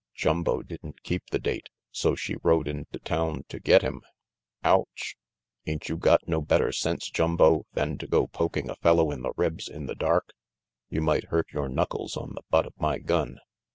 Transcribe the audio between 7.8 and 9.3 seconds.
than to go poking a fellow in